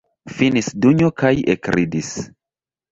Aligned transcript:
Finis 0.37 0.71
Dunjo 0.87 1.11
kaj 1.23 1.35
ekridis. 1.57 2.13